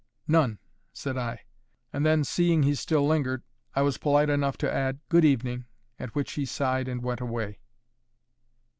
[0.27, 0.57] "None,"
[0.93, 1.41] said I;
[1.93, 3.43] and then, seeing he still lingered,
[3.75, 5.65] I was polite enough to add "Good evening;"
[5.99, 7.59] at which he sighed and went away.